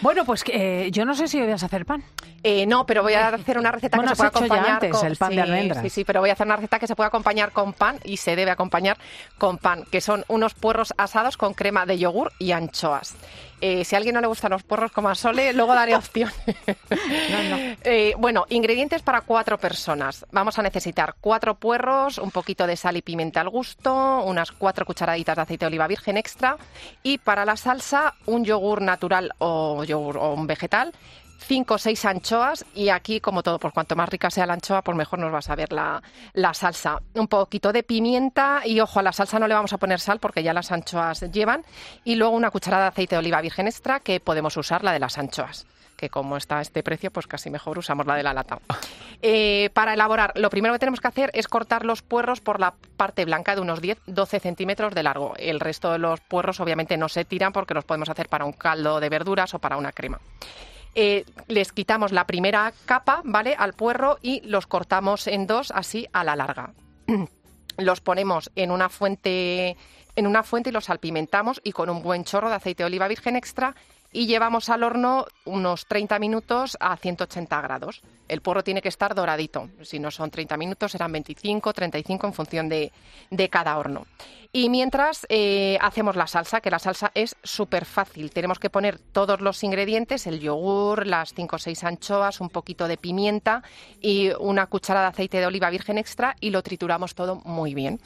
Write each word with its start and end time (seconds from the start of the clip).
Bueno, 0.00 0.24
pues 0.24 0.44
eh, 0.48 0.88
yo 0.92 1.04
no 1.04 1.14
sé 1.14 1.28
si 1.28 1.40
hoy 1.40 1.50
vas 1.50 1.62
a 1.62 1.66
hacer 1.66 1.86
pan. 1.86 2.02
Eh, 2.42 2.66
no, 2.66 2.86
pero 2.86 3.02
voy 3.02 3.14
a 3.14 3.28
hacer 3.28 3.58
una 3.58 3.70
receta 3.70 3.96
Bueno, 3.96 4.12
que 4.12 4.16
se 4.16 4.22
ya 4.22 4.28
acompañar 4.28 4.70
antes 4.70 4.92
con 4.92 5.06
el 5.06 5.16
pan 5.16 5.34
de 5.34 5.42
almendras. 5.42 5.82
Sí, 5.82 5.90
sí, 5.90 6.04
pero 6.04 6.20
voy 6.20 6.30
a 6.30 6.32
hacer 6.32 6.46
una 6.46 6.56
receta 6.56 6.78
que 6.78 6.86
se 6.86 6.96
puede 6.96 7.08
acompañar 7.08 7.52
con 7.52 7.72
pan 7.72 7.98
y 8.04 8.16
se 8.16 8.34
debe 8.36 8.50
acompañar 8.50 8.96
con 9.38 9.58
pan, 9.58 9.84
que 9.90 10.00
son 10.00 10.24
unos 10.28 10.54
puerros 10.54 10.94
asados 10.96 11.36
con 11.36 11.54
crema 11.54 11.84
de 11.84 11.98
yogur 11.98 12.32
y 12.38 12.52
anchoas. 12.52 13.14
Eh, 13.60 13.84
si 13.84 13.94
a 13.94 13.98
alguien 13.98 14.14
no 14.14 14.22
le 14.22 14.26
gustan 14.26 14.50
los 14.52 14.62
puerros 14.62 14.90
como 14.90 15.10
a 15.10 15.14
Sole, 15.14 15.52
luego 15.52 15.74
daré 15.74 15.94
opción. 15.94 16.30
Eh, 17.82 18.14
bueno, 18.18 18.46
ingredientes 18.50 19.02
para 19.02 19.22
cuatro 19.22 19.56
personas. 19.58 20.26
Vamos 20.32 20.58
a 20.58 20.62
necesitar 20.62 21.14
cuatro 21.20 21.54
puerros, 21.54 22.18
un 22.18 22.30
poquito 22.30 22.66
de 22.66 22.76
sal 22.76 22.96
y 22.96 23.02
pimienta 23.02 23.40
al 23.40 23.48
gusto, 23.48 24.22
unas 24.24 24.52
cuatro 24.52 24.84
cucharaditas 24.84 25.36
de 25.36 25.42
aceite 25.42 25.64
de 25.64 25.68
oliva 25.68 25.86
virgen 25.86 26.16
extra 26.16 26.56
y 27.02 27.18
para 27.18 27.44
la 27.44 27.56
salsa 27.56 28.14
un 28.26 28.44
yogur 28.44 28.82
natural 28.82 29.32
o 29.40 29.84
yogur 29.84 30.16
o 30.16 30.32
un 30.34 30.46
vegetal. 30.46 30.92
Cinco 31.42 31.74
o 31.74 31.78
seis 31.78 32.04
anchoas 32.04 32.64
y 32.74 32.90
aquí, 32.90 33.18
como 33.18 33.42
todo, 33.42 33.58
por 33.58 33.72
cuanto 33.72 33.96
más 33.96 34.08
rica 34.08 34.30
sea 34.30 34.46
la 34.46 34.52
anchoa, 34.52 34.82
pues 34.82 34.96
mejor 34.96 35.18
nos 35.18 35.32
va 35.32 35.38
a 35.38 35.42
saber 35.42 35.72
la, 35.72 36.02
la 36.34 36.54
salsa. 36.54 37.00
Un 37.14 37.28
poquito 37.28 37.72
de 37.72 37.82
pimienta 37.82 38.62
y, 38.64 38.78
ojo, 38.78 39.00
a 39.00 39.02
la 39.02 39.12
salsa 39.12 39.38
no 39.38 39.48
le 39.48 39.54
vamos 39.54 39.72
a 39.72 39.78
poner 39.78 40.00
sal 40.00 40.20
porque 40.20 40.42
ya 40.42 40.52
las 40.52 40.70
anchoas 40.70 41.20
llevan. 41.32 41.64
Y 42.04 42.16
luego 42.16 42.36
una 42.36 42.50
cucharada 42.50 42.84
de 42.84 42.88
aceite 42.88 43.14
de 43.14 43.20
oliva 43.20 43.40
virgen 43.40 43.66
extra 43.66 44.00
que 44.00 44.20
podemos 44.20 44.56
usar 44.56 44.84
la 44.84 44.92
de 44.92 45.00
las 45.00 45.18
anchoas 45.18 45.66
que 46.00 46.08
como 46.08 46.38
está 46.38 46.58
a 46.58 46.62
este 46.62 46.82
precio, 46.82 47.10
pues 47.10 47.26
casi 47.26 47.50
mejor 47.50 47.78
usamos 47.78 48.06
la 48.06 48.16
de 48.16 48.22
la 48.22 48.32
lata. 48.32 48.58
Eh, 49.22 49.68
para 49.74 49.92
elaborar, 49.92 50.32
lo 50.36 50.48
primero 50.48 50.72
que 50.72 50.78
tenemos 50.78 50.98
que 50.98 51.08
hacer 51.08 51.30
es 51.34 51.46
cortar 51.46 51.84
los 51.84 52.00
puerros 52.00 52.40
por 52.40 52.58
la 52.58 52.72
parte 52.96 53.26
blanca 53.26 53.54
de 53.54 53.60
unos 53.60 53.82
10-12 53.82 54.40
centímetros 54.40 54.94
de 54.94 55.02
largo. 55.02 55.34
El 55.36 55.60
resto 55.60 55.92
de 55.92 55.98
los 55.98 56.20
puerros 56.22 56.58
obviamente 56.58 56.96
no 56.96 57.06
se 57.10 57.26
tiran 57.26 57.52
porque 57.52 57.74
los 57.74 57.84
podemos 57.84 58.08
hacer 58.08 58.30
para 58.30 58.46
un 58.46 58.54
caldo 58.54 58.98
de 58.98 59.10
verduras 59.10 59.52
o 59.52 59.58
para 59.58 59.76
una 59.76 59.92
crema. 59.92 60.18
Eh, 60.94 61.24
les 61.46 61.72
quitamos 61.72 62.12
la 62.12 62.26
primera 62.26 62.72
capa, 62.84 63.22
¿vale? 63.24 63.54
Al 63.56 63.74
puerro 63.74 64.18
y 64.22 64.40
los 64.42 64.66
cortamos 64.66 65.26
en 65.26 65.46
dos, 65.46 65.70
así 65.70 66.08
a 66.12 66.24
la 66.24 66.36
larga. 66.36 66.72
los 67.78 68.00
ponemos 68.00 68.50
en 68.56 68.70
una 68.70 68.88
fuente 68.88 69.76
en 70.16 70.26
una 70.26 70.42
fuente 70.42 70.70
y 70.70 70.72
los 70.72 70.86
salpimentamos 70.86 71.60
y 71.64 71.72
con 71.72 71.88
un 71.88 72.02
buen 72.02 72.24
chorro 72.24 72.48
de 72.48 72.56
aceite 72.56 72.82
de 72.82 72.88
oliva 72.88 73.08
virgen 73.08 73.36
extra 73.36 73.74
y 74.12 74.26
llevamos 74.26 74.68
al 74.68 74.82
horno 74.82 75.26
unos 75.44 75.86
30 75.86 76.18
minutos 76.18 76.76
a 76.80 76.96
180 76.96 77.60
grados. 77.60 78.02
El 78.28 78.40
puerro 78.40 78.64
tiene 78.64 78.82
que 78.82 78.88
estar 78.88 79.14
doradito. 79.14 79.68
Si 79.82 79.98
no 79.98 80.10
son 80.10 80.30
30 80.30 80.56
minutos, 80.56 80.92
serán 80.92 81.12
25, 81.12 81.72
35 81.72 82.26
en 82.26 82.32
función 82.32 82.68
de, 82.68 82.92
de 83.30 83.48
cada 83.48 83.76
horno. 83.78 84.06
Y 84.52 84.68
mientras 84.68 85.26
eh, 85.28 85.78
hacemos 85.80 86.16
la 86.16 86.26
salsa, 86.26 86.60
que 86.60 86.70
la 86.70 86.80
salsa 86.80 87.12
es 87.14 87.36
súper 87.44 87.84
fácil. 87.84 88.32
Tenemos 88.32 88.58
que 88.58 88.68
poner 88.68 88.98
todos 88.98 89.40
los 89.40 89.62
ingredientes, 89.62 90.26
el 90.26 90.40
yogur, 90.40 91.06
las 91.06 91.34
5 91.34 91.54
o 91.54 91.58
6 91.58 91.84
anchoas, 91.84 92.40
un 92.40 92.50
poquito 92.50 92.88
de 92.88 92.96
pimienta 92.96 93.62
y 94.00 94.30
una 94.40 94.66
cucharada 94.66 95.06
de 95.06 95.12
aceite 95.12 95.38
de 95.38 95.46
oliva 95.46 95.70
virgen 95.70 95.98
extra 95.98 96.34
y 96.40 96.50
lo 96.50 96.62
trituramos 96.62 97.14
todo 97.14 97.36
muy 97.44 97.74
bien. 97.74 98.00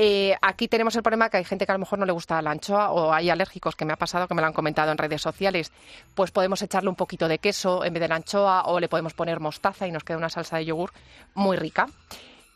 Eh, 0.00 0.36
aquí 0.40 0.68
tenemos 0.68 0.94
el 0.94 1.02
problema 1.02 1.28
que 1.28 1.38
hay 1.38 1.44
gente 1.44 1.66
que 1.66 1.72
a 1.72 1.74
lo 1.74 1.80
mejor 1.80 1.98
no 1.98 2.06
le 2.06 2.12
gusta 2.12 2.40
la 2.40 2.52
anchoa 2.52 2.92
o 2.92 3.12
hay 3.12 3.30
alérgicos 3.30 3.74
que 3.74 3.84
me 3.84 3.92
ha 3.92 3.96
pasado 3.96 4.28
que 4.28 4.34
me 4.34 4.40
lo 4.40 4.46
han 4.46 4.52
comentado 4.52 4.92
en 4.92 4.96
redes 4.96 5.20
sociales. 5.20 5.72
Pues 6.14 6.30
podemos 6.30 6.62
echarle 6.62 6.88
un 6.88 6.94
poquito 6.94 7.26
de 7.26 7.40
queso 7.40 7.84
en 7.84 7.94
vez 7.94 8.02
de 8.02 8.06
la 8.06 8.14
anchoa 8.14 8.66
o 8.66 8.78
le 8.78 8.88
podemos 8.88 9.12
poner 9.12 9.40
mostaza 9.40 9.88
y 9.88 9.90
nos 9.90 10.04
queda 10.04 10.16
una 10.16 10.30
salsa 10.30 10.58
de 10.58 10.66
yogur 10.66 10.92
muy 11.34 11.56
rica. 11.56 11.88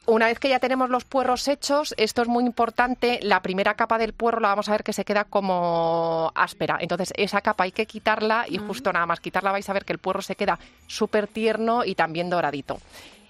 Una 0.06 0.26
vez 0.26 0.38
que 0.38 0.50
ya 0.50 0.60
tenemos 0.60 0.88
los 0.88 1.04
puerros 1.04 1.48
hechos, 1.48 1.96
esto 1.96 2.22
es 2.22 2.28
muy 2.28 2.44
importante, 2.44 3.18
la 3.22 3.42
primera 3.42 3.74
capa 3.74 3.98
del 3.98 4.12
puerro 4.12 4.38
la 4.38 4.48
vamos 4.48 4.68
a 4.68 4.72
ver 4.72 4.84
que 4.84 4.92
se 4.92 5.04
queda 5.04 5.24
como 5.24 6.30
áspera. 6.36 6.78
Entonces 6.80 7.12
esa 7.16 7.40
capa 7.40 7.64
hay 7.64 7.72
que 7.72 7.86
quitarla 7.86 8.44
y 8.48 8.58
justo 8.58 8.92
nada 8.92 9.06
más 9.06 9.18
quitarla 9.18 9.50
vais 9.50 9.68
a 9.68 9.72
ver 9.72 9.84
que 9.84 9.92
el 9.92 9.98
puerro 9.98 10.22
se 10.22 10.36
queda 10.36 10.60
súper 10.86 11.27
tierno 11.27 11.84
y 11.84 11.96
también 11.96 12.30
doradito. 12.30 12.78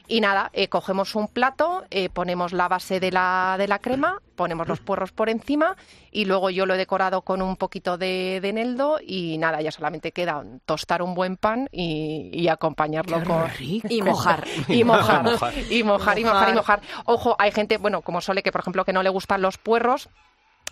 Y 0.08 0.20
nada, 0.20 0.50
eh, 0.52 0.68
cogemos 0.68 1.14
un 1.14 1.28
plato, 1.28 1.84
eh, 1.90 2.08
ponemos 2.08 2.52
la 2.52 2.68
base 2.68 3.00
de 3.00 3.12
la, 3.12 3.54
de 3.56 3.68
la 3.68 3.78
crema, 3.78 4.20
ponemos 4.36 4.66
los 4.66 4.80
puerros 4.80 5.12
por 5.12 5.30
encima 5.30 5.76
y 6.10 6.24
luego 6.24 6.50
yo 6.50 6.66
lo 6.66 6.74
he 6.74 6.76
decorado 6.76 7.22
con 7.22 7.40
un 7.40 7.56
poquito 7.56 7.96
de, 7.96 8.40
de 8.42 8.48
eneldo 8.48 8.98
y 9.00 9.38
nada, 9.38 9.60
ya 9.62 9.70
solamente 9.70 10.12
queda 10.12 10.42
tostar 10.66 11.02
un 11.02 11.14
buen 11.14 11.36
pan 11.36 11.68
y, 11.70 12.30
y 12.32 12.48
acompañarlo 12.48 13.22
con... 13.24 13.44
Y 13.60 14.02
mojar. 14.02 14.44
Y 14.68 14.84
mojar, 14.84 15.22
Mojar. 15.22 15.54
y 15.70 15.82
mojar, 15.84 16.18
y 16.18 16.24
mojar, 16.24 16.50
y 16.50 16.54
mojar. 16.54 16.80
Ojo, 17.04 17.36
hay 17.38 17.52
gente, 17.52 17.78
bueno, 17.78 18.02
como 18.02 18.20
Sole, 18.20 18.42
que 18.42 18.52
por 18.52 18.60
ejemplo 18.60 18.84
que 18.84 18.92
no 18.92 19.02
le 19.02 19.08
gustan 19.10 19.40
los 19.40 19.56
puerros, 19.56 20.08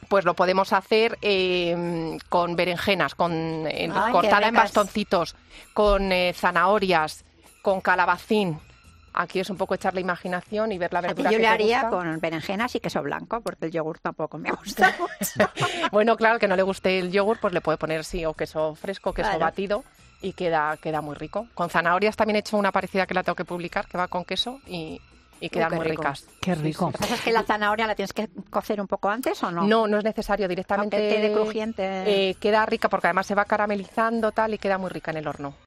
pues 0.09 0.25
lo 0.25 0.35
podemos 0.35 0.73
hacer 0.73 1.19
eh, 1.23 2.19
con 2.29 2.57
berenjenas, 2.57 3.15
con 3.15 3.33
eh, 3.67 3.91
Ay, 3.95 4.07
qué 4.07 4.13
cortada 4.13 4.49
en 4.49 4.55
bastoncitos, 4.55 5.37
con 5.73 6.11
eh, 6.13 6.33
zanahorias, 6.35 7.25
con 7.63 7.81
calabacín. 7.81 8.59
Aquí 9.13 9.41
es 9.41 9.51
un 9.51 9.57
poco 9.57 9.75
echar 9.75 9.93
la 9.95 10.01
imaginación 10.01 10.71
y 10.73 10.79
ver 10.79 10.93
la 10.93 11.01
verdura 11.01 11.31
yo 11.31 11.37
que 11.37 11.43
le 11.43 11.49
te 11.49 11.53
haría 11.55 11.83
gusta. 11.83 11.91
con 11.91 12.21
berenjenas 12.21 12.75
y 12.77 12.81
queso 12.81 13.03
blanco, 13.03 13.41
porque 13.41 13.67
el 13.67 13.73
yogur 13.73 13.99
tampoco 13.99 14.39
me 14.39 14.51
gusta 14.53 14.95
mucho. 14.99 15.51
Bueno, 15.93 16.17
claro, 16.17 16.35
al 16.35 16.41
que 16.41 16.47
no 16.49 16.57
le 16.57 16.63
guste 16.63 16.99
el 16.99 17.11
yogur, 17.11 17.39
pues 17.41 17.53
le 17.53 17.61
puede 17.61 17.77
poner 17.79 18.05
sí 18.05 18.25
o 18.25 18.35
queso 18.35 18.75
fresco, 18.77 19.13
queso 19.13 19.29
Claro. 19.31 19.41
batido 19.45 19.85
y 20.23 20.33
queda, 20.35 20.77
queda 20.77 21.01
muy 21.01 21.17
rico. 21.17 21.47
Con 21.55 21.71
zanahorias 21.71 22.15
también 22.17 22.37
he 22.37 22.39
hecho 22.41 22.57
una 22.57 22.71
parecida 22.73 23.07
que 23.07 23.15
la 23.15 23.23
tengo 23.25 23.35
que 23.37 23.45
publicar, 23.45 23.87
que 23.89 23.99
va 23.99 24.07
con 24.07 24.25
queso 24.25 24.61
y, 24.67 25.01
y 25.41 25.49
quedan 25.49 25.75
muy 25.75 25.87
rico. 25.89 26.03
ricas. 26.03 26.27
Qué 26.41 26.55
rico. 26.55 26.87
Lo 26.87 26.93
que 26.93 26.99
pasa 26.99 27.15
es 27.15 27.21
que 27.23 27.33
la 27.33 27.43
zanahoria 27.43 27.87
la 27.89 27.95
tienes 27.97 28.13
que 28.13 28.29
cocer 28.51 28.81
un 28.81 28.87
poco 28.87 29.09
antes 29.09 29.43
o 29.43 29.51
no. 29.51 29.63
No, 29.67 29.87
no 29.89 29.99
es 29.99 30.05
necesario 30.05 30.47
directamente. 30.47 30.97
Aunque 30.97 31.17
quede 31.17 31.33
crujiente. 31.33 32.31
eh, 32.31 32.35
queda 32.39 32.65
rica 32.67 32.89
porque 32.89 33.09
además 33.09 33.27
se 33.27 33.35
va 33.35 33.45
caramelizando 33.45 34.31
tal 34.31 34.55
y 34.55 34.59
queda 34.59 34.79
muy 34.79 34.91
rica 34.91 35.11
en 35.11 35.17
el 35.17 35.27
horno. 35.27 35.55